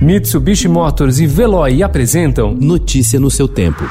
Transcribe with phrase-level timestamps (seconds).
[0.00, 3.82] Mitsubishi Motors e Veloy apresentam Notícia no seu tempo.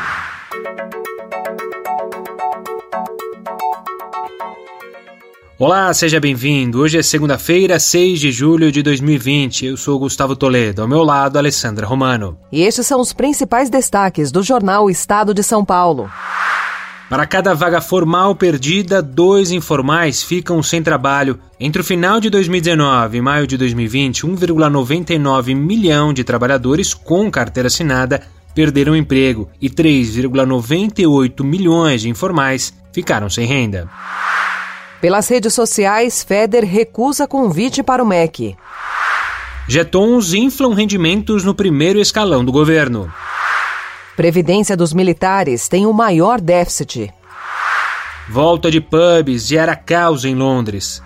[5.57, 6.79] Olá, seja bem-vindo.
[6.81, 9.65] Hoje é segunda-feira, 6 de julho de 2020.
[9.65, 12.37] Eu sou Gustavo Toledo, ao meu lado, Alessandra Romano.
[12.51, 16.07] E estes são os principais destaques do jornal Estado de São Paulo.
[17.07, 21.39] Para cada vaga formal perdida, dois informais ficam sem trabalho.
[21.59, 27.67] Entre o final de 2019 e maio de 2020, 1,99 milhão de trabalhadores com carteira
[27.67, 28.23] assinada
[28.55, 33.88] perderam emprego e 3,98 milhões de informais ficaram sem renda.
[34.99, 38.55] Pelas redes sociais, Feder recusa convite para o MEC.
[39.67, 43.13] Jetons inflam rendimentos no primeiro escalão do governo.
[44.15, 47.13] Previdência dos militares tem o maior déficit.
[48.29, 51.01] Volta de pubs gera caos em Londres.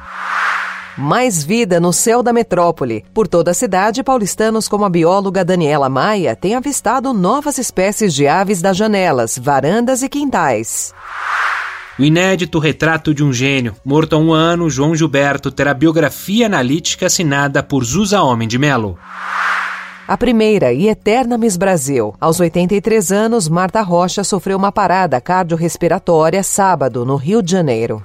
[0.95, 3.05] Mais vida no céu da metrópole.
[3.13, 8.27] Por toda a cidade, paulistanos como a bióloga Daniela Maia têm avistado novas espécies de
[8.27, 10.93] aves das janelas, varandas e quintais.
[11.97, 13.75] O inédito retrato de um gênio.
[13.83, 18.97] Morto há um ano, João Gilberto terá biografia analítica assinada por Zusa Homem de Melo.
[20.09, 22.15] A primeira e eterna Miss Brasil.
[22.19, 28.03] Aos 83 anos, Marta Rocha sofreu uma parada cardiorrespiratória sábado, no Rio de Janeiro.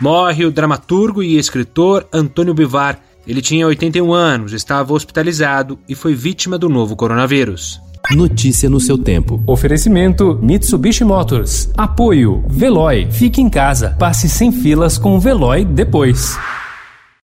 [0.00, 2.98] Morre o dramaturgo e escritor Antônio Bivar.
[3.24, 7.80] Ele tinha 81 anos, estava hospitalizado e foi vítima do novo coronavírus.
[8.10, 9.40] Notícia no seu tempo.
[9.46, 11.70] Oferecimento Mitsubishi Motors.
[11.76, 13.06] Apoio Veloy.
[13.12, 13.94] Fique em casa.
[13.96, 16.36] Passe sem filas com o Veloy depois.